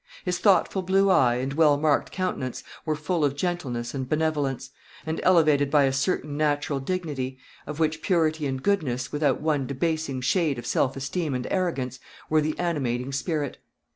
His 0.25 0.39
thoughtful 0.39 0.81
blue 0.81 1.11
eye, 1.11 1.35
and 1.35 1.53
well 1.53 1.77
marked 1.77 2.11
countenance, 2.11 2.63
were 2.87 2.95
full 2.95 3.23
of 3.23 3.35
gentleness 3.35 3.93
and 3.93 4.09
benevolence, 4.09 4.71
and 5.05 5.19
elevated 5.21 5.69
by 5.69 5.83
a 5.83 5.93
certain 5.93 6.35
natural 6.35 6.79
dignity, 6.79 7.37
of 7.67 7.79
which 7.79 8.01
purity 8.01 8.47
and 8.47 8.63
goodness, 8.63 9.11
without 9.11 9.41
one 9.41 9.67
debasing 9.67 10.19
shade 10.21 10.57
of 10.57 10.65
self 10.65 10.97
esteem 10.97 11.35
and 11.35 11.45
arrogance, 11.51 11.99
were 12.31 12.41
the 12.41 12.57
animating 12.57 13.11
spirit. 13.13 13.59